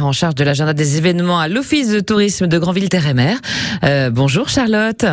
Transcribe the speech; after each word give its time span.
en 0.00 0.12
charge 0.12 0.36
de 0.36 0.44
l'agenda 0.44 0.74
des 0.74 0.96
événements 0.96 1.40
à 1.40 1.48
l'Office 1.48 1.88
de 1.88 1.98
tourisme 1.98 2.46
de 2.46 2.56
Granville-Terre-et-Mer. 2.56 3.40
Euh, 3.82 4.10
bonjour 4.10 4.48
Charlotte. 4.48 5.04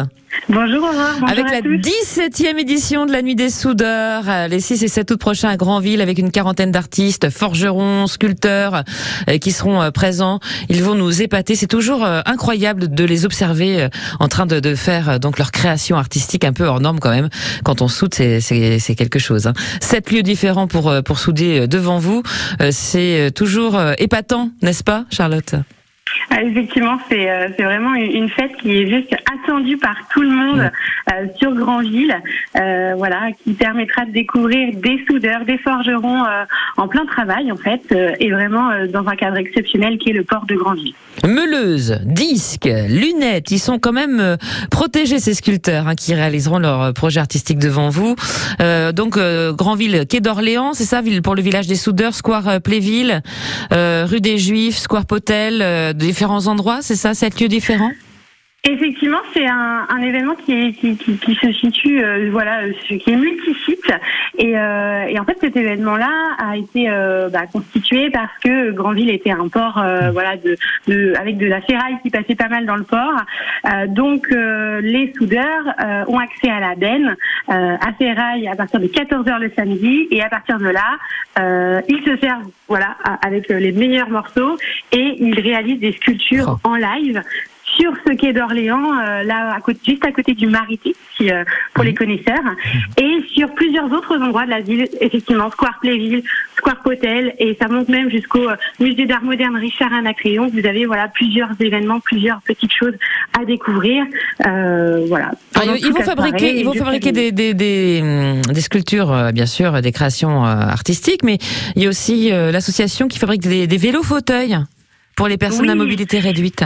Bonjour 0.48 0.84
Aurore, 0.84 0.94
bonjour 1.20 1.30
Avec 1.30 1.46
à 1.48 1.52
la 1.54 1.62
tous. 1.62 1.70
17e 1.78 2.60
édition 2.60 3.08
de 3.08 3.12
la 3.12 3.24
Nuit 3.24 3.34
des 3.36 3.50
Soudeurs, 3.50 4.26
euh, 4.30 4.48
les 4.48 4.60
6 4.60 4.84
et 4.84 4.88
7 4.88 5.10
août 5.10 5.18
prochains 5.18 5.50
à 5.50 5.58
Granville, 5.58 6.02
avec 6.02 6.20
une 6.20 6.30
quarantaine 6.30 6.72
d'artistes, 6.72 7.32
forgerons, 7.32 8.06
sculpteurs 8.06 8.84
euh, 9.28 9.40
qui 9.40 9.52
seront 9.52 9.82
euh, 9.82 9.90
présents. 9.90 10.40
Ils 10.70 10.84
vont 10.84 10.94
nous 10.94 11.24
épater. 11.24 11.56
C'est 11.56 11.66
toujours 11.66 12.06
incroyable 12.06 12.94
de 12.94 13.04
les 13.04 13.26
observer 13.26 13.88
en 14.20 14.28
train 14.28 14.46
de, 14.46 14.60
de 14.60 14.76
faire 14.76 15.20
donc 15.20 15.40
leur 15.40 15.52
création 15.52 15.98
artistique 15.98 16.44
un 16.46 16.54
peu 16.54 16.66
hors 16.66 16.80
norme 16.80 17.00
quand 17.00 17.10
même. 17.10 17.30
Quand 17.64 17.82
on 17.82 17.88
soude, 17.88 18.14
c'est- 18.14 18.96
quelque 18.96 19.20
chose. 19.20 19.48
Hein. 19.48 19.54
Sept 19.82 20.12
lieux 20.12 20.22
différents 20.22 20.68
pour, 20.68 20.94
pour 21.04 21.18
souder 21.18 21.68
devant 21.68 21.98
vous. 21.98 22.22
C'est 22.72 23.32
toujours 23.34 23.80
épatant, 23.98 24.52
n'est-ce 24.62 24.84
pas 24.84 25.06
Charlotte? 25.10 25.56
Effectivement, 26.42 26.98
c'est 27.10 27.30
euh, 27.30 27.48
vraiment 27.60 27.94
une 27.94 28.30
fête 28.30 28.52
qui 28.62 28.72
est 28.72 28.88
juste 28.88 29.14
attendue 29.34 29.78
par 29.78 29.96
tout 30.12 30.22
le 30.22 30.30
monde 30.30 30.72
euh, 31.12 31.26
sur 31.40 31.54
Grandville, 31.54 32.16
euh, 32.60 32.94
voilà, 32.98 33.30
qui 33.44 33.54
permettra 33.54 34.06
de 34.06 34.12
découvrir 34.12 34.76
des 34.76 35.04
soudeurs, 35.08 35.46
des 35.46 35.58
forgerons 35.58 36.24
en 36.78 36.88
plein 36.88 37.06
travail 37.06 37.52
en 37.52 37.58
fait, 37.58 37.96
et 38.20 38.32
vraiment 38.32 38.70
dans 38.92 39.08
un 39.08 39.16
cadre 39.16 39.38
exceptionnel 39.38 39.98
qui 39.98 40.10
est 40.10 40.14
le 40.14 40.24
port 40.24 40.46
de 40.46 40.56
Grandville. 40.56 40.94
Meuleuse, 41.26 42.00
disques, 42.04 42.70
lunettes, 42.90 43.52
ils 43.52 43.60
sont 43.60 43.80
quand 43.80 43.94
même 43.94 44.38
protégés 44.72 45.20
ces 45.20 45.34
sculpteurs 45.34 45.88
hein, 45.88 45.96
qui 45.96 46.14
réaliseront 46.14 46.60
leur 46.60 46.94
projet 46.94 47.20
artistique 47.20 47.60
devant 47.60 47.90
vous. 47.90 48.16
Donc 48.94 49.18
Grandville, 49.54 50.06
Quai 50.10 50.20
d'Orléans, 50.20 50.74
c'est 50.74 50.84
ça, 50.84 51.02
ville- 51.02 51.22
pour 51.22 51.36
le 51.36 51.42
village 51.42 51.68
des 51.68 51.76
soudeurs, 51.76 52.14
Square 52.14 52.62
Pléville, 52.62 53.22
rue 53.72 54.22
des 54.22 54.38
Juifs, 54.38 54.78
Square 54.78 55.06
Potel, 55.06 55.62
euh, 55.62 55.94
différents 56.26 56.48
endroits, 56.48 56.82
c'est 56.82 56.96
ça, 56.96 57.14
sept 57.14 57.40
lieux 57.40 57.48
différents? 57.48 57.92
Effectivement, 58.68 59.20
c'est 59.34 59.46
un, 59.46 59.86
un 59.90 60.02
événement 60.02 60.36
qui, 60.36 60.54
est, 60.54 60.72
qui, 60.74 60.98
qui, 60.98 61.18
qui 61.18 61.36
se 61.36 61.52
situe, 61.54 62.04
euh, 62.04 62.30
voilà, 62.32 62.62
qui 62.88 63.04
est 63.06 63.16
multisite. 63.16 63.92
Et, 64.40 64.58
euh, 64.58 65.06
et 65.06 65.20
en 65.20 65.24
fait, 65.24 65.38
cet 65.40 65.56
événement-là 65.56 66.10
a 66.40 66.58
été 66.58 66.90
euh, 66.90 67.30
bah, 67.30 67.46
constitué 67.52 68.10
parce 68.10 68.32
que 68.44 68.72
Grandville 68.72 69.12
était 69.12 69.32
un 69.32 69.48
port, 69.50 69.78
euh, 69.78 70.10
voilà, 70.12 70.36
de, 70.38 70.58
de, 70.88 71.14
avec 71.20 71.38
de 71.38 71.46
la 71.46 71.62
ferraille 71.62 71.98
qui 72.02 72.10
passait 72.10 72.36
pas 72.36 72.48
mal 72.50 72.66
dans 72.66 72.76
le 72.76 72.84
port. 72.84 73.16
Euh, 73.66 73.86
donc, 73.88 74.28
euh, 74.32 74.82
les 74.82 75.14
soudeurs 75.16 75.66
euh, 75.84 76.04
ont 76.08 76.18
accès 76.18 76.50
à 76.50 76.60
la 76.60 76.76
benne, 76.76 77.16
euh, 77.50 77.78
à 77.80 77.94
ferraille 77.94 78.48
à 78.48 78.56
partir 78.56 78.80
de 78.80 78.88
14 78.88 79.26
h 79.26 79.40
le 79.40 79.52
samedi, 79.56 80.08
et 80.10 80.24
à 80.24 80.30
partir 80.30 80.58
de 80.58 80.70
là, 80.70 80.98
euh, 81.40 81.82
ils 81.88 82.04
se 82.04 82.18
servent, 82.18 82.50
voilà, 82.68 82.96
avec 83.24 83.48
les 83.50 83.72
meilleurs 83.72 84.10
morceaux 84.10 84.58
et 84.92 85.16
ils 85.20 85.40
réalisent 85.40 85.80
des 85.80 85.92
sculptures 85.92 86.46
Oh. 86.48 86.58
en 86.64 86.76
live 86.76 87.22
sur 87.76 87.92
ce 88.06 88.14
quai 88.14 88.34
d'Orléans, 88.34 89.00
euh, 89.00 89.24
là 89.24 89.54
à 89.56 89.60
côté, 89.62 89.80
juste 89.88 90.06
à 90.06 90.12
côté 90.12 90.34
du 90.34 90.48
Maritime, 90.48 90.94
qui, 91.18 91.32
euh, 91.32 91.44
pour 91.74 91.84
les 91.84 91.94
connaisseurs, 91.94 92.44
et 92.98 93.24
sur 93.34 93.54
plusieurs 93.54 93.92
autres 93.92 94.18
endroits 94.18 94.46
de 94.46 94.52
la 94.52 94.62
ville, 94.62 94.88
effectivement, 95.02 95.50
Square 95.52 95.80
Playville, 95.82 96.24
Square 96.58 96.82
Potel, 96.84 97.34
et 97.40 97.58
ça 97.60 97.68
monte 97.68 97.90
même 97.90 98.10
jusqu'au 98.10 98.50
euh, 98.50 98.56
musée 98.80 99.06
d'art 99.06 99.24
moderne 99.24 99.56
Richard 99.56 99.94
Anacréon. 99.94 100.48
Vous 100.48 100.66
avez 100.66 100.86
voilà 100.86 101.08
plusieurs 101.08 101.50
événements, 101.60 102.00
plusieurs 102.00 102.42
petites 102.42 102.74
choses 102.74 102.96
à 103.40 103.46
découvrir, 103.46 104.06
euh, 104.46 105.06
voilà. 105.08 105.32
Ah, 105.56 105.62
ils 105.66 105.92
vont 105.92 106.02
fabriquer, 106.02 106.60
ils 106.60 106.66
vont 106.66 106.74
fabriquer 106.74 107.12
minuit. 107.12 107.32
des, 107.32 107.54
des, 107.54 107.54
des, 107.54 108.00
hum, 108.02 108.54
des 108.54 108.62
sculptures, 108.62 109.12
euh, 109.12 109.32
bien 109.32 109.46
sûr, 109.46 109.82
des 109.82 109.92
créations 109.92 110.46
euh, 110.46 110.50
artistiques, 110.50 111.24
mais 111.24 111.38
il 111.76 111.84
y 111.84 111.86
a 111.86 111.90
aussi 111.90 112.32
euh, 112.32 112.52
l'association 112.52 113.08
qui 113.08 113.20
fabrique 113.20 113.42
des, 113.42 113.68
des 113.68 113.78
vélos 113.78 114.04
fauteuils 114.04 114.58
pour 115.16 115.28
les 115.28 115.38
personnes 115.38 115.70
à 115.70 115.76
mobilité 115.76 116.20
réduite. 116.20 116.64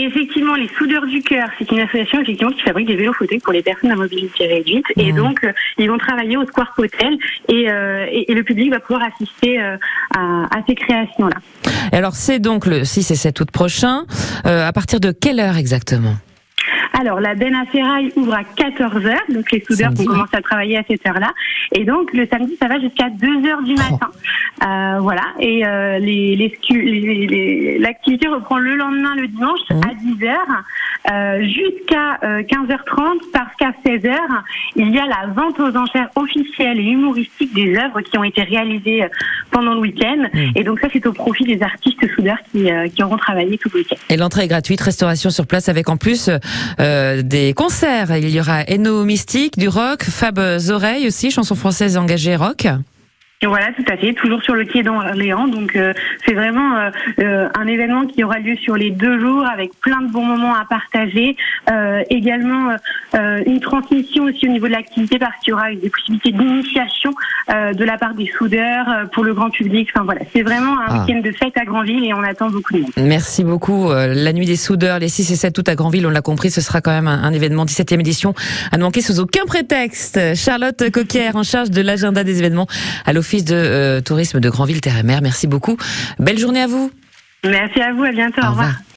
Et 0.00 0.04
effectivement, 0.04 0.54
les 0.54 0.68
Soudeurs 0.78 1.04
du 1.06 1.20
Cœur, 1.22 1.48
c'est 1.58 1.68
une 1.72 1.80
association 1.80 2.20
effectivement 2.22 2.52
qui 2.52 2.60
fabrique 2.62 2.86
des 2.86 2.94
vélos 2.94 3.12
fauteuils 3.14 3.40
pour 3.40 3.52
les 3.52 3.62
personnes 3.62 3.90
à 3.90 3.96
mobilité 3.96 4.46
réduite. 4.46 4.84
Et 4.96 5.10
Mhm. 5.12 5.16
donc, 5.18 5.42
euh, 5.42 5.52
ils 5.76 5.88
vont 5.90 5.98
travailler 5.98 6.36
au 6.36 6.46
Square 6.46 6.72
Hotel 6.78 7.18
et, 7.48 7.68
euh, 7.68 8.06
et, 8.12 8.30
et 8.30 8.34
le 8.34 8.44
public 8.44 8.70
va 8.70 8.78
pouvoir 8.78 9.02
assister 9.12 9.60
euh, 9.60 9.76
à, 10.16 10.44
à 10.56 10.62
ces 10.68 10.76
créations-là. 10.76 11.36
Alors 11.90 12.14
c'est 12.14 12.38
donc 12.38 12.66
le 12.66 12.84
6 12.84 13.10
et 13.10 13.16
7 13.16 13.40
août 13.40 13.50
prochain. 13.50 14.04
Euh, 14.46 14.66
à 14.68 14.72
partir 14.72 15.00
de 15.00 15.10
quelle 15.10 15.40
heure 15.40 15.56
exactement? 15.56 16.14
Alors, 16.92 17.20
la 17.20 17.34
benne 17.34 17.54
à 17.54 17.64
ferraille 17.66 18.12
ouvre 18.16 18.34
à 18.34 18.42
14h, 18.42 19.16
donc 19.32 19.50
les 19.52 19.60
soudeurs 19.64 19.92
vont 19.92 20.04
commencer 20.04 20.36
à 20.36 20.42
travailler 20.42 20.76
à 20.78 20.82
cette 20.88 21.06
heure-là. 21.06 21.32
Et 21.72 21.84
donc, 21.84 22.12
le 22.12 22.26
samedi, 22.26 22.56
ça 22.60 22.66
va 22.68 22.80
jusqu'à 22.80 23.08
2h 23.08 23.64
du 23.64 23.74
Oh. 23.76 23.92
matin. 23.92 24.10
Euh, 24.66 24.98
voilà, 25.00 25.22
et 25.38 25.64
euh, 25.66 25.98
les, 25.98 26.34
les, 26.34 26.58
les- 26.70 27.26
les- 27.26 27.78
l'activité 27.78 28.26
reprend 28.28 28.58
le 28.58 28.74
lendemain, 28.74 29.14
le 29.16 29.28
dimanche, 29.28 29.60
à 29.70 29.94
10h, 29.94 30.34
euh, 31.10 31.42
jusqu'à 31.42 32.18
euh, 32.22 32.42
15h30, 32.42 33.30
parce 33.32 33.54
qu'à 33.58 33.72
16h, 33.84 34.16
il 34.76 34.90
y 34.94 34.98
a 34.98 35.06
la 35.06 35.26
vente 35.34 35.58
aux 35.58 35.76
enchères 35.76 36.10
officielles 36.16 36.78
et 36.78 36.84
humoristiques 36.84 37.54
des 37.54 37.76
œuvres 37.76 38.00
qui 38.00 38.18
ont 38.18 38.24
été 38.24 38.42
réalisées 38.42 39.04
euh, 39.04 39.08
pendant 39.50 39.74
le 39.74 39.80
week-end. 39.80 40.28
Mhm. 40.32 40.52
Et 40.56 40.64
donc 40.64 40.80
ça, 40.80 40.88
c'est 40.92 41.06
au 41.06 41.12
profit 41.12 41.44
des 41.44 41.62
artistes 41.62 42.06
soudeurs 42.14 42.38
qui, 42.50 42.70
euh, 42.70 42.88
qui 42.88 43.02
auront 43.02 43.16
travaillé 43.16 43.56
tout 43.58 43.70
le 43.72 43.80
week-end. 43.80 43.96
Et 44.10 44.16
l'entrée 44.16 44.44
est 44.44 44.48
gratuite, 44.48 44.80
restauration 44.80 45.30
sur 45.30 45.46
place 45.46 45.68
avec 45.68 45.88
en 45.88 45.96
plus 45.96 46.30
euh, 46.80 47.22
des 47.22 47.54
concerts. 47.54 48.16
Il 48.16 48.28
y 48.30 48.40
aura 48.40 48.62
Eno 48.68 49.04
Mystique, 49.04 49.58
du 49.58 49.68
rock, 49.68 50.04
Fab 50.04 50.38
Oreilles 50.38 51.06
aussi, 51.06 51.30
chanson 51.30 51.54
française 51.54 51.96
engagée 51.96 52.36
rock. 52.36 52.66
Et 53.40 53.46
Voilà, 53.46 53.66
tout 53.76 53.84
à 53.88 53.96
fait, 53.96 54.14
toujours 54.14 54.42
sur 54.42 54.54
le 54.56 54.64
quai 54.64 54.82
d'Orléans. 54.82 55.46
Donc, 55.46 55.76
euh, 55.76 55.92
c'est 56.26 56.34
vraiment 56.34 56.76
euh, 56.76 56.90
euh, 57.20 57.48
un 57.56 57.66
événement 57.68 58.04
qui 58.06 58.24
aura 58.24 58.40
lieu 58.40 58.56
sur 58.56 58.74
les 58.76 58.90
deux 58.90 59.20
jours 59.20 59.46
avec 59.46 59.70
plein 59.80 60.00
de 60.02 60.10
bons 60.10 60.24
moments 60.24 60.54
à 60.54 60.64
partager. 60.64 61.36
Euh, 61.70 62.02
également, 62.10 62.70
euh, 63.14 63.40
une 63.46 63.60
transmission 63.60 64.24
aussi 64.24 64.48
au 64.48 64.50
niveau 64.50 64.66
de 64.66 64.72
l'activité 64.72 65.20
parce 65.20 65.34
qu'il 65.44 65.52
y 65.52 65.54
aura 65.54 65.70
des 65.72 65.88
possibilités 65.88 66.32
d'initiation 66.32 67.14
euh, 67.50 67.72
de 67.74 67.84
la 67.84 67.96
part 67.96 68.14
des 68.14 68.28
soudeurs 68.36 68.86
euh, 68.88 69.04
pour 69.06 69.22
le 69.22 69.34
grand 69.34 69.50
public. 69.50 69.88
Enfin 69.94 70.04
voilà, 70.04 70.22
c'est 70.32 70.42
vraiment 70.42 70.76
un 70.80 70.86
Ah. 70.88 71.04
week-end 71.06 71.20
de 71.20 71.30
fête 71.30 71.56
à 71.56 71.64
Grandville 71.64 72.04
et 72.04 72.12
on 72.14 72.22
attend 72.24 72.50
beaucoup 72.50 72.74
de 72.74 72.80
monde. 72.80 72.90
Merci 72.96 73.44
beaucoup. 73.44 73.88
Euh, 73.92 74.14
La 74.14 74.32
nuit 74.32 74.46
des 74.46 74.56
soudeurs, 74.56 74.98
les 74.98 75.08
6 75.08 75.30
et 75.30 75.36
7 75.36 75.56
août 75.56 75.68
à 75.68 75.76
Granville, 75.76 76.04
on 76.08 76.10
l'a 76.10 76.22
compris, 76.22 76.50
ce 76.50 76.60
sera 76.60 76.80
quand 76.80 76.90
même 76.90 77.06
un, 77.06 77.22
un 77.22 77.32
événement 77.32 77.66
17e 77.66 78.00
édition 78.00 78.34
à 78.72 78.78
ne 78.78 78.82
manquer 78.82 79.00
sous 79.00 79.20
aucun 79.20 79.44
prétexte. 79.46 80.18
Charlotte 80.34 80.90
Coquer, 80.90 81.30
en 81.34 81.44
charge 81.44 81.70
de 81.70 81.82
l'agenda 81.82 82.24
des 82.24 82.40
événements 82.40 82.66
à 83.06 83.12
l'Office 83.12 83.27
de 83.36 83.54
euh, 83.54 84.00
tourisme 84.00 84.40
de 84.40 84.50
Granville-Terre-et-Mer. 84.50 85.20
Merci 85.22 85.46
beaucoup. 85.46 85.76
Belle 86.18 86.38
journée 86.38 86.62
à 86.62 86.66
vous. 86.66 86.90
Merci 87.44 87.80
à 87.80 87.92
vous, 87.92 88.02
à 88.02 88.10
bientôt, 88.12 88.40
Au 88.42 88.46
au 88.46 88.50
revoir. 88.50 88.66
revoir. 88.66 88.82